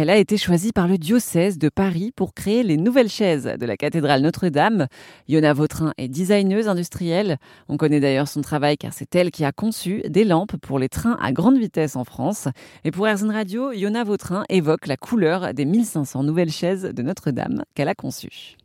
Elle 0.00 0.10
a 0.10 0.16
été 0.16 0.36
choisie 0.36 0.70
par 0.70 0.86
le 0.86 0.96
diocèse 0.96 1.58
de 1.58 1.68
Paris 1.68 2.12
pour 2.14 2.32
créer 2.32 2.62
les 2.62 2.76
nouvelles 2.76 3.08
chaises 3.08 3.52
de 3.58 3.66
la 3.66 3.76
cathédrale 3.76 4.22
Notre-Dame. 4.22 4.86
Yona 5.26 5.52
Vautrin 5.52 5.92
est 5.98 6.06
designeuse 6.06 6.68
industrielle. 6.68 7.38
On 7.68 7.76
connaît 7.76 7.98
d'ailleurs 7.98 8.28
son 8.28 8.40
travail 8.40 8.76
car 8.76 8.92
c'est 8.92 9.12
elle 9.16 9.32
qui 9.32 9.44
a 9.44 9.50
conçu 9.50 10.02
des 10.06 10.22
lampes 10.22 10.56
pour 10.58 10.78
les 10.78 10.88
trains 10.88 11.18
à 11.20 11.32
grande 11.32 11.58
vitesse 11.58 11.96
en 11.96 12.04
France. 12.04 12.46
Et 12.84 12.92
pour 12.92 13.08
RZN 13.08 13.32
Radio, 13.32 13.72
Yona 13.72 14.04
Vautrin 14.04 14.44
évoque 14.48 14.86
la 14.86 14.96
couleur 14.96 15.52
des 15.52 15.64
1500 15.64 16.22
nouvelles 16.22 16.52
chaises 16.52 16.84
de 16.84 17.02
Notre-Dame 17.02 17.64
qu'elle 17.74 17.88
a 17.88 17.96
conçues. 17.96 18.56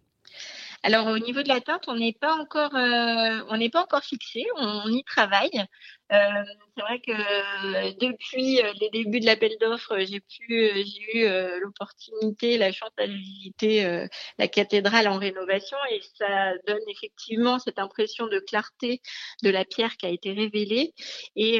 Alors 0.83 1.07
au 1.07 1.17
niveau 1.17 1.41
de 1.41 1.47
la 1.47 1.61
teinte, 1.61 1.85
on 1.87 1.95
n'est 1.95 2.13
pas 2.13 2.35
encore, 2.35 2.75
euh, 2.75 3.39
on 3.49 3.55
n'est 3.55 3.69
pas 3.69 3.81
encore 3.81 4.03
fixé, 4.03 4.43
on, 4.57 4.89
y 4.89 5.01
travaille. 5.05 5.65
Euh, 6.13 6.43
c'est 6.75 6.81
vrai 6.81 6.99
que 6.99 7.11
euh, 7.11 7.91
depuis 7.99 8.61
les 8.79 8.89
débuts 8.89 9.19
de 9.19 9.25
l'appel 9.25 9.51
d'offres, 9.59 9.97
j'ai 9.99 10.19
pu, 10.19 10.71
j'ai 10.75 11.19
eu 11.19 11.59
l'opportunité, 11.59 12.57
la 12.57 12.71
chance 12.71 12.89
d'aller 12.97 13.17
visiter 13.17 14.07
la 14.37 14.47
cathédrale 14.47 15.07
en 15.07 15.17
rénovation 15.17 15.77
et 15.91 16.01
ça 16.17 16.53
donne 16.67 16.81
effectivement 16.89 17.59
cette 17.59 17.79
impression 17.79 18.27
de 18.27 18.39
clarté 18.39 19.01
de 19.43 19.49
la 19.49 19.65
pierre 19.65 19.97
qui 19.97 20.05
a 20.05 20.09
été 20.09 20.33
révélée 20.33 20.93
et 21.35 21.59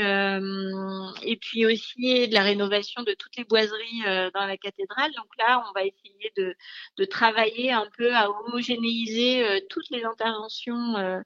puis 1.41 1.66
aussi 1.66 2.27
de 2.27 2.33
la 2.33 2.41
rénovation 2.41 3.03
de 3.03 3.13
toutes 3.13 3.35
les 3.38 3.44
boiseries 3.44 4.02
dans 4.33 4.45
la 4.45 4.58
cathédrale. 4.58 5.11
Donc 5.16 5.27
là, 5.38 5.63
on 5.70 5.73
va 5.73 5.85
essayer 5.85 6.31
de, 6.38 6.55
de 6.97 7.05
travailler 7.05 7.72
un 7.72 7.88
peu 7.97 8.13
à 8.16 8.30
homogénéiser 8.30 9.44
euh, 9.44 9.59
toutes 9.70 9.89
les 9.89 10.03
interventions 10.03 10.97
euh, 10.97 11.20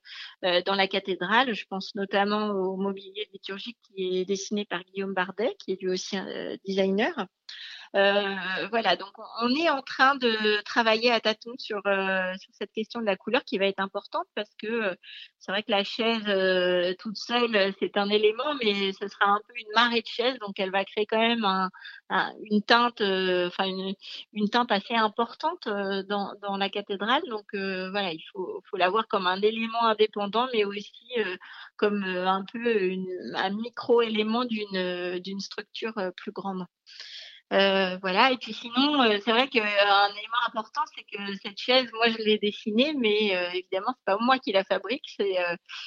euh, 0.45 0.61
dans 0.65 0.75
la 0.75 0.87
cathédrale. 0.87 1.53
Je 1.53 1.65
pense 1.69 1.95
notamment 1.95 2.49
au 2.49 2.77
mobilier 2.77 3.16
liturgique 3.33 3.77
qui 3.83 4.19
est 4.19 4.25
dessiné 4.25 4.65
par 4.65 4.83
Guillaume 4.83 5.13
Bardet, 5.13 5.55
qui 5.59 5.71
est 5.73 5.81
lui 5.81 5.89
aussi 5.89 6.17
un 6.17 6.55
designer. 6.65 7.27
Euh, 7.97 8.35
voilà, 8.69 8.95
donc 8.95 9.11
on 9.41 9.49
est 9.55 9.69
en 9.69 9.81
train 9.81 10.15
de 10.15 10.61
travailler 10.63 11.11
à 11.11 11.19
tâtons 11.19 11.55
sur, 11.57 11.81
euh, 11.87 12.33
sur 12.37 12.53
cette 12.53 12.71
question 12.71 12.99
de 13.01 13.05
la 13.05 13.15
couleur 13.15 13.43
qui 13.43 13.57
va 13.57 13.65
être 13.65 13.79
importante 13.79 14.27
parce 14.35 14.53
que 14.61 14.67
euh, 14.67 14.95
c'est 15.39 15.51
vrai 15.51 15.63
que 15.63 15.71
la 15.71 15.83
chaise 15.83 16.23
toute 16.99 17.17
seule, 17.17 17.73
c'est 17.79 17.97
un 17.97 18.09
élément, 18.09 18.53
mais 18.61 18.91
ce 18.93 19.07
sera 19.07 19.25
un 19.25 19.39
peu 19.47 19.53
une 19.57 19.71
marée 19.73 20.01
de 20.01 20.07
chaises, 20.07 20.37
donc 20.39 20.59
elle 20.59 20.69
va 20.71 20.85
créer 20.85 21.07
quand 21.07 21.19
même 21.19 21.43
un, 21.43 21.69
une 22.51 22.61
teinte, 22.61 23.01
enfin 23.01 23.65
une, 23.65 24.49
teinte 24.49 24.71
assez 24.71 24.93
importante 24.93 25.67
dans, 25.67 26.57
la 26.57 26.69
cathédrale. 26.69 27.23
Donc 27.29 27.45
voilà, 27.53 28.11
il 28.13 28.23
faut, 28.33 28.61
la 28.73 28.89
voir 28.89 29.07
comme 29.07 29.27
un 29.27 29.41
élément 29.41 29.83
indépendant, 29.83 30.47
mais 30.53 30.65
aussi 30.65 31.15
comme 31.77 32.03
un 32.03 32.43
peu 32.51 32.91
un 33.35 33.49
micro-élément 33.51 34.45
d'une 34.45 35.39
structure 35.39 35.93
plus 36.17 36.31
grande. 36.31 36.65
Euh, 37.53 37.97
voilà. 38.01 38.31
Et 38.31 38.37
puis 38.37 38.53
sinon, 38.53 39.01
euh, 39.03 39.17
c'est 39.23 39.31
vrai 39.31 39.47
qu'un 39.47 39.61
élément 39.61 40.43
important, 40.47 40.81
c'est 40.95 41.03
que 41.03 41.35
cette 41.41 41.57
chaise, 41.57 41.89
moi, 41.93 42.09
je 42.09 42.17
l'ai 42.17 42.37
dessinée, 42.37 42.93
mais 42.93 43.35
euh, 43.35 43.49
évidemment, 43.51 43.93
c'est 43.97 44.05
pas 44.05 44.17
moi 44.19 44.37
qui 44.39 44.51
la 44.51 44.63
fabrique. 44.63 45.05
C'est 45.15 45.37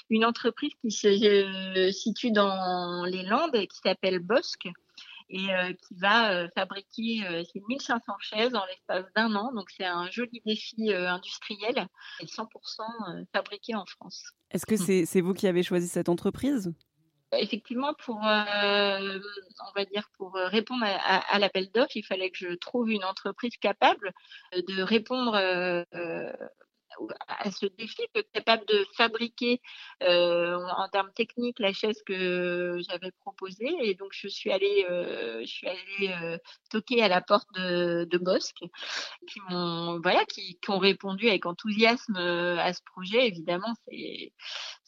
une 0.09 0.25
entreprise 0.25 0.73
qui 0.81 0.91
se 0.91 1.91
situe 1.93 2.31
dans 2.31 3.05
les 3.05 3.23
Landes, 3.23 3.53
qui 3.53 3.79
s'appelle 3.83 4.21
Bosque 4.21 4.69
et 5.33 5.47
qui 5.87 5.95
va 5.95 6.49
fabriquer 6.57 7.23
ces 7.53 7.63
1500 7.69 8.03
chaises 8.19 8.55
en 8.55 8.65
l'espace 8.67 9.05
d'un 9.15 9.35
an. 9.37 9.53
Donc 9.55 9.71
c'est 9.71 9.85
un 9.85 10.11
joli 10.11 10.43
défi 10.45 10.93
industriel 10.93 11.87
et 12.21 12.27
100% 12.27 13.27
fabriqué 13.33 13.77
en 13.77 13.85
France. 13.87 14.25
Est-ce 14.51 14.67
que 14.67 14.75
mmh. 14.75 15.07
c'est 15.07 15.21
vous 15.21 15.35
qui 15.35 15.47
avez 15.47 15.63
choisi 15.63 15.87
cette 15.87 16.09
entreprise? 16.09 16.73
Effectivement, 17.33 17.95
pour, 18.05 18.27
euh, 18.27 19.19
on 19.69 19.73
va 19.75 19.85
dire, 19.85 20.09
pour 20.17 20.35
répondre 20.35 20.85
à, 20.85 21.39
l'appel 21.39 21.71
d'offres, 21.73 21.97
il 21.97 22.05
fallait 22.05 22.31
que 22.31 22.39
je 22.39 22.55
trouve 22.55 22.91
une 22.91 23.05
entreprise 23.05 23.57
capable 23.59 24.13
de 24.53 24.83
répondre 24.83 25.35
euh, 25.35 26.33
à 27.29 27.51
ce 27.51 27.67
défi, 27.67 28.03
capable 28.35 28.67
de 28.67 28.85
fabriquer 28.97 29.61
euh, 30.03 30.59
en 30.77 30.89
termes 30.89 31.13
techniques 31.15 31.59
la 31.61 31.73
chaise 31.73 32.03
que 32.05 32.79
j'avais 32.89 33.13
proposée. 33.21 33.75
Et 33.81 33.95
donc, 33.95 34.11
je 34.13 34.29
suis 34.29 34.51
allée, 34.51 34.85
je 34.89 35.47
suis 35.47 35.69
allée 35.69 36.39
toquer 36.69 37.03
à 37.03 37.09
la 37.09 37.21
porte 37.21 37.49
de, 37.55 38.19
Bosque, 38.19 38.65
qui 39.29 39.41
m'ont, 39.49 40.01
voilà, 40.01 40.25
qui, 40.27 40.59
ont 40.69 40.79
répondu 40.79 41.29
avec 41.29 41.47
enthousiasme 41.47 42.17
à 42.17 42.73
ce 42.73 42.83
projet. 42.83 43.29
Évidemment, 43.29 43.73
c'est 43.87 44.33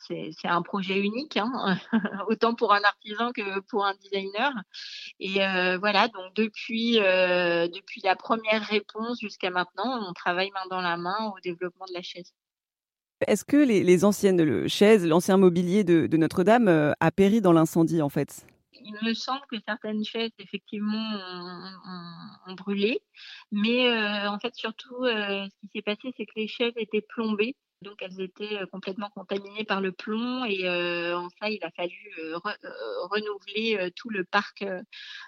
c'est 0.07 0.33
un 0.45 0.63
projet 0.63 0.99
unique, 1.01 1.37
hein, 1.37 1.79
autant 2.29 2.55
pour 2.55 2.73
un 2.73 2.83
artisan 2.83 3.33
que 3.33 3.61
pour 3.61 3.85
un 3.85 3.95
designer. 3.95 4.53
Et 5.21 5.45
euh, 5.45 5.79
voilà, 5.79 6.09
donc 6.09 6.35
depuis, 6.35 6.99
euh, 7.01 7.69
depuis 7.69 8.01
la 8.03 8.17
première 8.17 8.62
réponse 8.62 9.21
jusqu'à 9.21 9.51
maintenant, 9.51 10.09
on 10.09 10.12
travaille 10.12 10.51
main 10.51 10.67
dans 10.71 10.81
la 10.81 10.97
main 10.97 11.33
au 11.35 11.41
développement 11.41 11.87
de 11.87 11.95
la 11.95 12.03
chaise. 12.03 12.33
Est-ce 13.27 13.45
que 13.45 13.57
les, 13.57 14.05
anciennes 14.05 14.69
chaises, 14.69 15.07
l'ancien 15.07 15.37
mobilier 15.37 15.85
de, 15.85 16.17
Notre-Dame 16.17 16.69
euh, 16.69 16.93
a 16.99 17.11
péri 17.12 17.41
dans 17.41 17.53
l'incendie 17.53 18.03
en 18.03 18.09
fait? 18.09 18.47
Il 18.85 18.95
me 19.07 19.15
semble 19.15 19.43
que 19.49 19.57
certaines 19.65 20.05
chaises, 20.05 20.33
effectivement, 20.41 21.21
ont, 22.49 22.55
brûlé. 22.55 23.01
Mais 23.53 23.89
en 24.27 24.41
fait, 24.41 24.57
surtout, 24.57 25.05
ce 25.05 25.49
qui 25.61 25.69
s'est 25.73 25.83
passé, 25.83 26.12
c'est 26.17 26.27
que 26.27 26.33
les 26.35 26.49
chaises 26.49 26.73
étaient 26.77 27.05
plombées. 27.09 27.55
Donc 27.82 28.03
elles 28.03 28.20
étaient 28.20 28.60
complètement 28.70 29.10
contaminées 29.10 29.65
par 29.65 29.81
le 29.81 29.93
plomb 29.93 30.44
et 30.44 30.69
euh, 30.69 31.16
en 31.16 31.28
ça 31.41 31.50
il 31.50 31.62
a 31.62 31.70
fallu 31.70 31.94
renouveler 33.10 33.91
tout 33.97 34.10
le 34.10 34.25
parc 34.25 34.65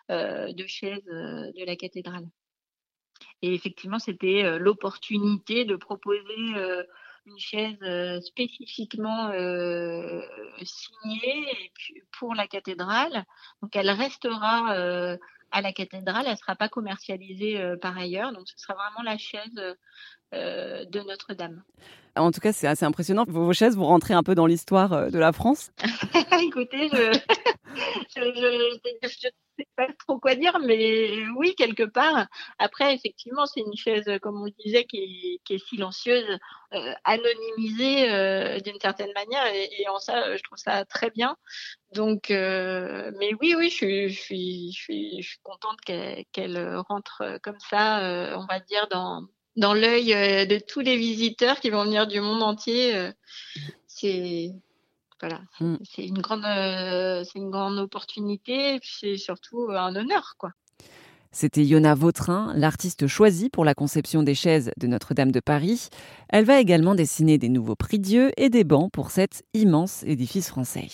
de 0.08 0.66
chaises 0.66 1.04
de 1.04 1.64
la 1.64 1.76
cathédrale. 1.76 2.26
Et 3.42 3.54
effectivement 3.54 3.98
c'était 3.98 4.58
l'opportunité 4.58 5.64
de 5.64 5.76
proposer 5.76 6.54
une 7.26 7.38
chaise 7.38 8.20
spécifiquement 8.22 9.30
signée 10.62 11.72
pour 12.18 12.34
la 12.34 12.46
cathédrale. 12.46 13.24
Donc 13.62 13.74
elle 13.76 13.90
restera 13.90 15.16
à 15.54 15.62
la 15.62 15.72
cathédrale, 15.72 16.24
elle 16.26 16.32
ne 16.32 16.36
sera 16.36 16.56
pas 16.56 16.68
commercialisée 16.68 17.58
par 17.80 17.96
ailleurs. 17.96 18.32
Donc 18.32 18.48
ce 18.48 18.54
sera 18.58 18.74
vraiment 18.74 19.02
la 19.02 19.16
chaise 19.16 19.76
euh, 20.34 20.84
de 20.86 21.00
Notre-Dame. 21.00 21.62
En 22.16 22.32
tout 22.32 22.40
cas, 22.40 22.52
c'est 22.52 22.66
assez 22.66 22.84
impressionnant. 22.84 23.24
Vos, 23.28 23.52
chaises, 23.52 23.76
vous 23.76 23.84
rentrez 23.84 24.14
un 24.14 24.24
peu 24.24 24.34
dans 24.34 24.46
l'histoire 24.46 24.92
euh, 24.92 25.10
de 25.10 25.18
la 25.18 25.32
France? 25.32 25.70
Écoutez, 26.42 26.88
je 26.88 27.18
pas 29.76 29.86
trop 30.06 30.18
quoi 30.18 30.34
dire, 30.34 30.58
mais 30.60 31.10
oui, 31.36 31.54
quelque 31.56 31.82
part. 31.82 32.26
Après, 32.58 32.94
effectivement, 32.94 33.46
c'est 33.46 33.60
une 33.60 33.76
chaise, 33.76 34.04
comme 34.22 34.42
on 34.42 34.48
disait, 34.64 34.84
qui 34.84 35.40
est, 35.48 35.58
silencieuse, 35.68 36.38
euh, 36.72 36.92
anonymisée 37.04 38.60
d'une 38.62 38.80
certaine 38.80 39.12
manière, 39.14 39.46
et, 39.46 39.88
en 39.88 39.98
ça, 39.98 40.36
je 40.36 40.42
trouve 40.42 40.58
ça 40.58 40.84
très 40.84 41.10
bien. 41.10 41.36
Donc, 41.92 42.30
mais 42.30 43.34
oui, 43.40 43.54
oui, 43.56 43.70
je 43.70 43.74
suis, 43.74 44.08
je 44.10 44.20
suis, 44.20 44.72
je 44.72 45.28
suis, 45.28 45.38
contente 45.42 45.80
qu'elle 46.32 46.76
rentre 46.88 47.38
comme 47.42 47.60
ça, 47.60 48.36
on 48.36 48.46
va 48.46 48.60
dire, 48.60 48.88
dans 48.88 49.26
dans 49.56 49.74
l'œil 49.74 50.12
euh, 50.12 50.46
de 50.46 50.58
tous 50.58 50.80
les 50.80 50.96
visiteurs 50.96 51.60
qui 51.60 51.70
vont 51.70 51.84
venir 51.84 52.06
du 52.06 52.20
monde 52.20 52.42
entier. 52.42 52.94
Euh, 52.94 53.12
c'est 53.86 54.52
voilà, 55.24 55.40
mm. 55.60 55.76
c'est 55.84 56.06
une 56.06 56.18
grande, 56.18 56.44
euh, 56.44 57.24
c'est 57.24 57.38
une 57.38 57.50
grande 57.50 57.78
opportunité, 57.78 58.78
c'est 58.82 59.16
surtout 59.16 59.68
un 59.70 59.96
honneur, 59.96 60.34
quoi. 60.36 60.50
C'était 61.32 61.64
Yona 61.64 61.94
Vautrin, 61.94 62.52
l'artiste 62.54 63.06
choisie 63.06 63.48
pour 63.48 63.64
la 63.64 63.74
conception 63.74 64.22
des 64.22 64.34
chaises 64.34 64.70
de 64.76 64.86
Notre-Dame 64.86 65.32
de 65.32 65.40
Paris. 65.40 65.88
Elle 66.28 66.44
va 66.44 66.60
également 66.60 66.94
dessiner 66.94 67.38
des 67.38 67.48
nouveaux 67.48 67.74
prie-dieu 67.74 68.32
et 68.36 68.50
des 68.50 68.64
bancs 68.64 68.92
pour 68.92 69.10
cet 69.10 69.42
immense 69.54 70.04
édifice 70.04 70.48
français. 70.48 70.88